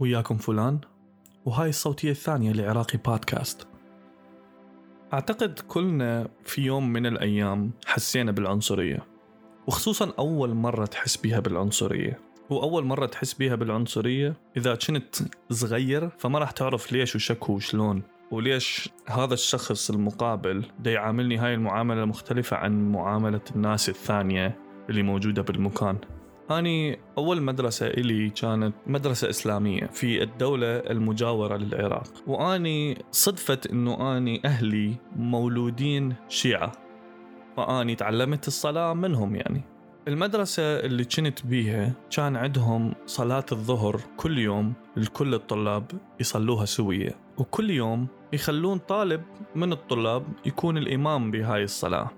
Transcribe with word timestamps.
وياكم 0.00 0.36
فلان 0.36 0.80
وهاي 1.44 1.68
الصوتية 1.68 2.10
الثانية 2.10 2.52
لعراقي 2.52 2.98
بودكاست. 2.98 3.66
أعتقد 5.12 5.58
كلنا 5.58 6.28
في 6.44 6.62
يوم 6.62 6.92
من 6.92 7.06
الأيام 7.06 7.70
حسينا 7.86 8.32
بالعنصرية 8.32 9.06
وخصوصا 9.66 10.12
أول 10.18 10.54
مرة 10.54 10.86
تحس 10.86 11.16
بيها 11.16 11.40
بالعنصرية. 11.40 12.28
وأول 12.50 12.84
مرة 12.84 13.06
تحس 13.06 13.34
بيها 13.34 13.54
بالعنصرية 13.54 14.36
إذا 14.56 14.74
كنت 14.74 15.16
صغير 15.50 16.08
فما 16.18 16.38
راح 16.38 16.50
تعرف 16.50 16.92
ليش 16.92 17.16
وشكو 17.16 17.52
وشلون 17.52 18.02
وليش 18.30 18.88
هذا 19.06 19.34
الشخص 19.34 19.90
المقابل 19.90 20.64
دا 20.78 20.90
يعاملني 20.90 21.36
هاي 21.36 21.54
المعاملة 21.54 22.04
مختلفة 22.04 22.56
عن 22.56 22.92
معاملة 22.92 23.40
الناس 23.56 23.88
الثانية 23.88 24.58
اللي 24.90 25.02
موجودة 25.02 25.42
بالمكان. 25.42 25.98
أني 26.50 26.98
أول 27.18 27.42
مدرسة 27.42 27.86
إلي 27.86 28.30
كانت 28.30 28.74
مدرسة 28.86 29.30
إسلامية 29.30 29.86
في 29.86 30.22
الدولة 30.22 30.76
المجاورة 30.76 31.56
للعراق. 31.56 32.08
وأني 32.26 33.04
صدفة 33.10 33.58
أنه 33.72 34.16
أني 34.16 34.40
أهلي 34.44 34.94
مولودين 35.16 36.14
شيعة. 36.28 36.72
فأني 37.56 37.94
تعلمت 37.94 38.48
الصلاة 38.48 38.94
منهم 38.94 39.36
يعني. 39.36 39.62
المدرسة 40.08 40.62
اللي 40.62 41.04
كنت 41.04 41.46
بيها 41.46 41.92
كان 42.10 42.36
عندهم 42.36 42.94
صلاة 43.06 43.46
الظهر 43.52 44.00
كل 44.16 44.38
يوم 44.38 44.72
لكل 44.96 45.34
الطلاب 45.34 45.84
يصلوها 46.20 46.64
سوية. 46.64 47.16
وكل 47.38 47.70
يوم 47.70 48.06
يخلون 48.32 48.78
طالب 48.78 49.22
من 49.54 49.72
الطلاب 49.72 50.24
يكون 50.46 50.78
الإمام 50.78 51.30
بهاي 51.30 51.64
الصلاة. 51.64 52.10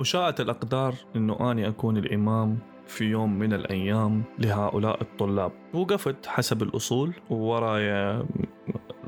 وشاءت 0.00 0.40
الأقدار 0.40 0.94
أنه 1.16 1.50
أني 1.50 1.68
أكون 1.68 1.96
الإمام 1.96 2.58
في 2.86 3.04
يوم 3.04 3.38
من 3.38 3.52
الأيام 3.52 4.22
لهؤلاء 4.38 5.02
الطلاب. 5.02 5.52
وقفت 5.74 6.26
حسب 6.26 6.62
الأصول 6.62 7.14
وورايا 7.30 8.26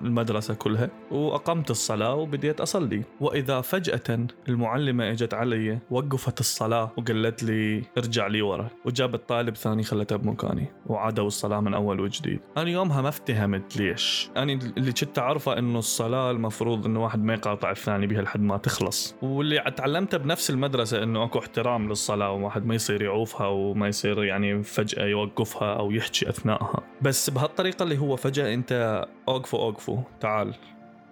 المدرسة 0.07 0.55
كلها 0.55 0.91
وأقمت 1.11 1.71
الصلاة 1.71 2.15
وبديت 2.15 2.61
أصلي. 2.61 3.03
وإذا 3.21 3.61
فجأة 3.61 4.27
المعلمة 4.49 5.11
إجت 5.11 5.35
علي 5.35 5.79
وقفت 5.91 6.41
الصلاة 6.41 6.93
وقالت 6.97 7.43
لي 7.43 7.83
ارجع 7.99 8.27
لي 8.27 8.43
ورا 8.43 8.69
وجابت 8.85 9.29
طالب 9.29 9.57
ثاني 9.57 9.83
خلته 9.83 10.17
بمكاني 10.17 10.67
وعادوا 10.87 11.27
الصلاة 11.27 11.61
من 11.61 11.75
أول 11.75 12.01
وجديد. 12.01 12.41
أنا 12.57 12.71
يومها 12.71 13.03
ما 13.03 13.09
افتهمت 13.09 13.77
ليش. 13.77 14.31
أنا 14.37 14.53
اللي 14.53 14.93
كنت 14.93 15.19
أعرفه 15.19 15.59
أنه 15.59 15.79
الصلاة 15.79 16.31
المفروض 16.31 16.87
أنه 16.87 17.03
واحد 17.03 17.25
ما 17.25 17.35
يقاطع 17.35 17.71
الثاني 17.71 18.07
بها 18.07 18.23
لحد 18.23 18.41
ما 18.41 18.57
تخلص. 18.57 19.15
واللي 19.23 19.73
تعلمته 19.77 20.19
بنفس 20.19 20.51
المدرسة 20.51 21.03
أنه 21.03 21.25
أكو 21.25 21.39
احترام 21.39 21.89
للصلاة 21.89 22.33
وواحد 22.33 22.67
ما 22.67 22.75
يصير 22.75 23.03
يعوفها 23.03 23.47
وما 23.47 23.89
يصير 23.89 24.25
يعني 24.25 24.63
فجأة 24.63 25.05
يوقفها 25.05 25.75
أو 25.75 25.91
يحكي 25.91 26.29
أثناءها 26.29 26.83
بس 27.03 27.31
بهالطريقة 27.31 27.83
اللي 27.83 27.99
هو 27.99 28.17
فجأة 28.17 28.55
أنت 28.55 29.05
أوقفوا 29.29 29.59
أوقفوا 29.59 29.96
تعال. 30.21 30.55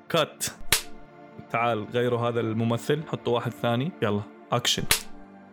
كات 0.08 0.44
تعال 1.50 1.84
غيروا 1.84 2.18
هذا 2.18 2.40
الممثل 2.40 3.02
حطوا 3.08 3.34
واحد 3.34 3.52
ثاني. 3.52 3.92
يلا 4.02 4.22
أكشن 4.52 4.82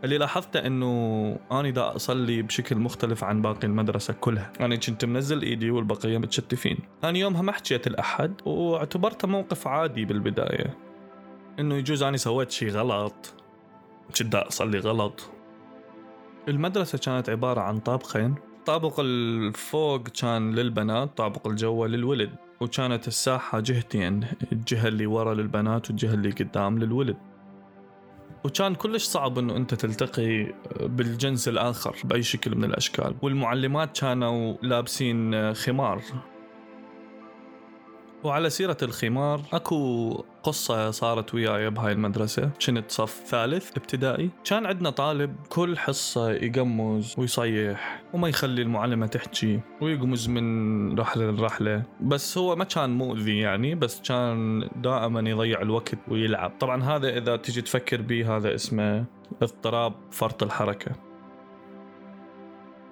اللي 0.03 0.17
لاحظته 0.17 0.67
إنه 0.67 1.39
أني 1.51 1.71
دا 1.71 1.95
أصلي 1.95 2.41
بشكل 2.41 2.75
مختلف 2.77 3.23
عن 3.23 3.41
باقي 3.41 3.67
المدرسة 3.67 4.13
كلها، 4.13 4.53
أنا 4.59 4.75
كنت 4.75 5.05
منزل 5.05 5.41
إيدي 5.41 5.71
والبقية 5.71 6.17
متشتفين، 6.17 6.77
أنا 7.03 7.17
يومها 7.17 7.41
ما 7.41 7.51
حكيت 7.51 7.87
لأحد 7.87 8.33
واعتبرته 8.45 9.27
موقف 9.27 9.67
عادي 9.67 10.05
بالبداية. 10.05 10.77
إنه 11.59 11.75
يجوز 11.75 12.03
أني 12.03 12.17
سويت 12.17 12.51
شيء 12.51 12.69
غلط. 12.69 13.33
كنت 14.19 14.35
أصلي 14.35 14.79
غلط. 14.79 15.29
المدرسة 16.47 16.97
كانت 16.97 17.29
عبارة 17.29 17.61
عن 17.61 17.79
طابقين، 17.79 18.35
طابق 18.65 18.99
الفوق 18.99 20.07
كان 20.07 20.55
للبنات، 20.55 21.17
طابق 21.17 21.47
الجوا 21.47 21.87
للولد، 21.87 22.35
وكانت 22.61 23.07
الساحة 23.07 23.59
جهتين 23.59 24.27
الجهة 24.51 24.87
اللي 24.87 25.05
ورا 25.05 25.33
للبنات 25.33 25.89
والجهة 25.89 26.13
اللي 26.13 26.31
قدام 26.31 26.79
للولد. 26.79 27.17
وكان 28.43 28.75
كلش 28.75 29.03
صعب 29.03 29.39
إنه 29.39 29.57
أنت 29.57 29.73
تلتقي 29.73 30.53
بالجنس 30.79 31.47
الآخر 31.47 31.95
بأي 32.03 32.23
شكل 32.23 32.55
من 32.55 32.63
الأشكال. 32.63 33.15
والمعلمات 33.21 33.99
كانوا 33.99 34.55
لابسين 34.61 35.53
خمار. 35.53 36.01
وعلى 38.23 38.49
سيرة 38.49 38.77
الخمار 38.81 39.41
أكو 39.53 40.11
قصة 40.43 40.91
صارت 40.91 41.33
وياي 41.33 41.69
بهاي 41.69 41.91
المدرسة. 41.91 42.49
كنت 42.65 42.91
صف 42.91 43.21
ثالث 43.27 43.77
ابتدائي. 43.77 44.29
كان 44.45 44.65
عندنا 44.65 44.89
طالب 44.89 45.35
كل 45.49 45.77
حصة 45.77 46.31
يقمز 46.31 47.15
ويصيح 47.17 48.03
وما 48.13 48.29
يخلي 48.29 48.61
المعلمة 48.61 49.07
تحكي 49.07 49.59
ويقمز 49.81 50.29
من 50.29 50.99
رحلة 50.99 51.31
لرحلة. 51.31 51.83
بس 52.01 52.37
هو 52.37 52.55
ما 52.55 52.63
كان 52.63 52.89
مؤذي 52.89 53.39
يعني 53.39 53.75
بس 53.75 54.01
كان 54.01 54.69
دائما 54.75 55.29
يضيع 55.29 55.61
الوقت 55.61 55.97
ويلعب. 56.07 56.51
طبعا 56.59 56.83
هذا 56.83 57.17
إذا 57.17 57.35
تيجي 57.35 57.61
تفكر 57.61 58.01
به 58.01 58.37
هذا 58.37 58.55
اسمه 58.55 59.05
اضطراب 59.41 59.93
فرط 60.11 60.43
الحركة. 60.43 61.10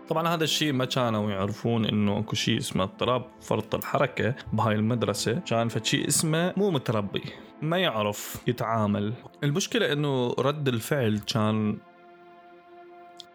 طبعا 0.09 0.27
هذا 0.27 0.43
الشيء 0.43 0.73
ما 0.73 0.85
كانوا 0.85 1.31
يعرفون 1.31 1.85
إنه 1.85 2.19
أكو 2.19 2.35
شيء 2.35 2.57
اسمه 2.57 2.83
اضطراب 2.83 3.25
فرط 3.41 3.75
الحركة 3.75 4.35
بهاي 4.53 4.75
المدرسة. 4.75 5.33
كان 5.33 5.67
فشي 5.67 6.07
اسمه 6.07 6.53
مو 6.57 6.71
متربي 6.71 7.23
ما 7.61 7.77
يعرف 7.77 8.37
يتعامل. 8.47 9.13
المشكلة 9.43 9.93
إنه 9.93 10.33
رد 10.39 10.67
الفعل 10.67 11.19
كان 11.33 11.77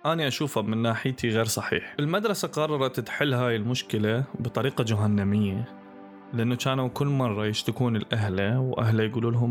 أنا 0.06 0.28
أشوفه 0.28 0.62
من 0.62 0.82
ناحيتي 0.82 1.28
غير 1.28 1.44
صحيح. 1.44 1.94
المدرسة 1.98 2.48
قررت 2.48 3.00
تحل 3.00 3.34
هاي 3.34 3.56
المشكلة 3.56 4.24
بطريقة 4.38 4.84
جهنمية. 4.84 5.83
لأنه 6.34 6.54
كانوا 6.54 6.88
كل 6.88 7.06
مرة 7.06 7.46
يشتكون 7.46 7.96
الاهله 7.96 8.60
وأهله 8.60 9.04
يقولوا 9.04 9.30
لهم 9.30 9.50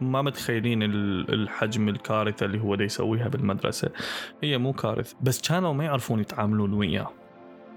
ما 0.00 0.22
متخيلين 0.22 0.82
الحجم 0.82 1.88
الكارثة 1.88 2.46
اللي 2.46 2.60
هو 2.60 2.74
دا 2.74 2.84
يسويها 2.84 3.28
بالمدرسة. 3.28 3.90
هي 4.42 4.58
مو 4.58 4.72
كارثة 4.72 5.16
بس 5.20 5.48
كانوا 5.48 5.72
ما 5.72 5.84
يعرفون 5.84 6.20
يتعاملون 6.20 6.72
وياه. 6.72 7.10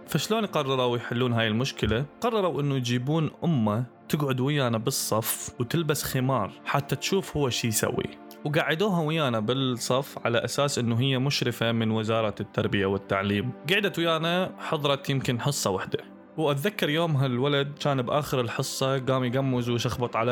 فشلون 0.08 0.46
قرروا 0.46 0.98
يحلون 0.98 1.34
هاي 1.34 1.48
المشكلة؟ 1.48 2.06
قرروا 2.22 2.62
إنه 2.62 2.76
يجيبون 2.76 3.32
أمه 3.44 3.86
تقعد 4.10 4.40
ويانا 4.40 4.78
بالصف 4.78 5.50
وتلبس 5.60 6.04
خمار 6.04 6.52
حتى 6.66 6.96
تشوف 6.96 7.38
هو 7.38 7.50
شي 7.50 7.68
يسوي. 7.68 8.06
وقعدوها 8.46 9.02
ويانا 9.02 9.40
بالصف 9.40 10.18
على 10.26 10.38
أساس 10.38 10.80
إنه 10.80 11.00
هي 11.00 11.20
مشرفة 11.20 11.72
من 11.72 11.92
وزارة 11.92 12.36
التربية 12.40 12.86
والتعليم. 12.86 13.52
قعدت 13.70 14.00
ويانا 14.00 14.56
حضرت 14.60 15.10
يمكن 15.10 15.42
حصة 15.42 15.70
واحدة. 15.70 16.19
وأتذكر 16.40 16.90
يومها 16.90 17.26
الولد 17.26 17.72
كان 17.80 18.02
بآخر 18.02 18.42
الحصة 18.42 19.00
قام 19.00 19.24
يقمز 19.24 19.70
ويشخبط 19.70 20.16
على 20.16 20.32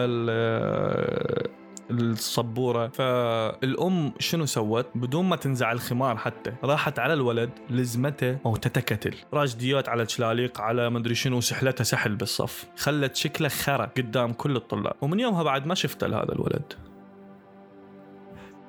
الصبورة. 1.92 2.88
فالأم 2.88 4.14
شنو 4.20 4.46
سوت؟ 4.46 4.86
بدون 4.96 5.26
ما 5.26 5.36
تنزع 5.36 5.72
الخمار 5.72 6.18
حتى 6.18 6.54
راحت 6.64 7.00
على 7.00 7.14
الولد 7.14 7.50
لزمته 7.70 8.38
موتته 8.46 8.82
كتل. 8.82 9.16
راجديات 9.34 9.90
على 9.90 10.04
الشلاليق 10.04 10.62
على 10.62 10.90
مدري 10.90 11.16
شنو 11.16 11.42
سحلته 11.42 11.84
سحل 11.84 12.16
بالصف. 12.16 12.66
خلت 12.78 13.16
شكله 13.16 13.50
خرا 13.50 13.86
قدام 13.98 14.34
كل 14.34 14.56
الطلاب. 14.56 14.94
ومن 15.02 15.20
يومها 15.20 15.44
بعد 15.44 15.68
ما 15.68 15.76
شفته 15.76 16.08
لهذا 16.08 16.32
الولد. 16.32 16.74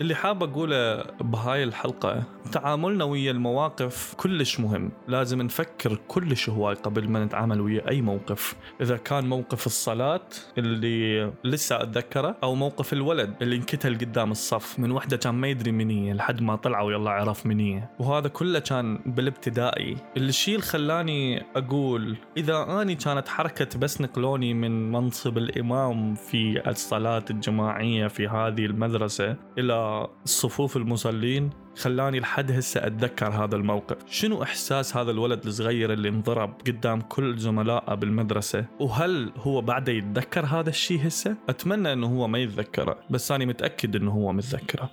اللي 0.00 0.14
حاب 0.14 0.42
أقوله 0.42 1.04
بهاي 1.20 1.64
الحلقة 1.64 2.22
تعاملنا 2.53 3.04
ويا 3.04 3.31
المواقف 3.31 4.14
كلش 4.14 4.60
مهم. 4.60 4.92
لازم 5.09 5.42
نفكر 5.42 5.98
كلش 6.09 6.48
هواي 6.48 6.75
قبل 6.75 7.09
ما 7.09 7.25
نتعامل 7.25 7.60
ويا 7.60 7.91
أي 7.91 8.00
موقف. 8.00 8.56
إذا 8.81 8.97
كان 8.97 9.28
موقف 9.28 9.66
الصلاة 9.66 10.28
اللي 10.59 11.32
لسه 11.44 11.82
أتذكره 11.82 12.36
أو 12.42 12.54
موقف 12.54 12.92
الولد 12.92 13.34
اللي 13.42 13.56
انكتل 13.56 13.98
قدام 13.98 14.31
الصف 14.31 14.78
من 14.78 14.91
وحدة 14.91 15.16
كان 15.16 15.34
ما 15.34 15.48
يدري 15.48 15.72
منية 15.72 16.12
لحد 16.12 16.42
ما 16.42 16.56
طلع 16.56 16.82
ويلا 16.82 17.10
عرف 17.10 17.47
منية 17.47 17.91
وهذا 17.98 18.28
كله 18.28 18.59
كان 18.59 19.00
بالابتدائي. 19.06 19.97
الشيء 20.16 20.54
اللي 20.54 20.66
خلاني 20.66 21.44
أقول 21.56 22.16
إذا 22.36 22.82
آني 22.82 22.94
كانت 22.94 23.28
حركة 23.28 23.78
بس 23.78 24.01
نقلوني 24.01 24.54
من 24.54 24.92
منصب 24.92 25.39
الإمام 25.39 26.15
في 26.15 26.71
الصلاة 26.71 27.24
الجماعية 27.30 28.06
في 28.06 28.28
هذه 28.28 28.66
المدرسة 28.66 29.36
إلى 29.59 29.88
صفوف 30.25 30.77
المصلين 30.77 31.51
خلاني 31.77 32.21
لحد 32.21 32.53
هسه 32.53 32.87
أتذكر 32.87 33.29
هذا 33.29 33.57
الموقف. 33.57 33.97
شنو 34.07 34.43
إحساس 34.43 34.97
هذا 34.97 35.11
الولد 35.11 35.47
الصغير 35.47 35.93
اللي 35.93 36.09
انضرب 36.09 36.55
قدام 36.67 37.01
كل 37.01 37.39
زملائه 37.39 37.95
بالمدرسة؟ 37.95 38.65
وهل 38.81 39.33
هو 39.37 39.61
بعده 39.61 39.93
يتذكر 39.93 40.47
هذا 40.47 40.69
الشيء 40.69 41.07
هسه؟ 41.07 41.37
أتمنى 41.49 41.93
إنه 41.93 42.07
هو 42.07 42.29
ما 42.29 42.39
يتذكره 42.39 42.99
بس 43.11 43.33
أنا 43.33 43.45
متأكد 43.45 43.97
إنه 43.97 44.11
هو 44.11 44.33
متذكره. 44.33 44.91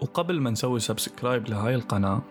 وقبل 0.00 0.40
ما 0.40 0.50
نسوي 0.50 0.80
سبسكرايب 0.80 1.48
لهاي 1.48 1.74
القناة 1.74 2.22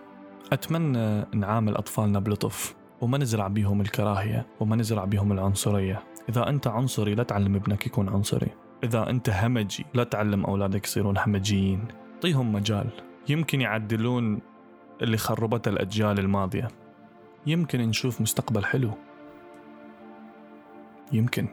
أتمنى 0.52 1.26
نعامل 1.34 1.76
أطفالنا 1.76 2.18
بلطف 2.18 2.74
وما 3.00 3.18
نزرع 3.18 3.48
بيهم 3.48 3.80
الكراهية 3.80 4.46
وما 4.60 4.76
نزرع 4.76 5.04
بيهم 5.04 5.32
العنصرية. 5.32 6.13
إذا 6.28 6.48
أنت 6.48 6.66
عنصري 6.66 7.14
لا 7.14 7.22
تعلم 7.22 7.54
ابنك 7.54 7.86
يكون 7.86 8.08
عنصري. 8.08 8.48
إذا 8.84 9.10
أنت 9.10 9.30
همجي 9.30 9.86
لا 9.94 10.04
تعلم 10.04 10.44
أولادك 10.44 10.84
يصيرون 10.84 11.18
همجيين. 11.18 11.84
اعطيهم 12.14 12.52
مجال. 12.52 12.86
يمكن 13.28 13.60
يعدلون 13.60 14.40
اللي 15.02 15.16
خربتها 15.16 15.70
الأجيال 15.70 16.18
الماضية. 16.18 16.68
يمكن 17.46 17.80
نشوف 17.80 18.20
مستقبل 18.20 18.64
حلو. 18.64 18.90
يمكن. 21.12 21.48